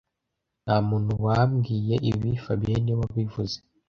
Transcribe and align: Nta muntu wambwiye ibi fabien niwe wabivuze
Nta 0.63 0.75
muntu 0.89 1.11
wambwiye 1.25 1.95
ibi 2.11 2.29
fabien 2.43 2.81
niwe 2.83 2.97
wabivuze 3.01 3.57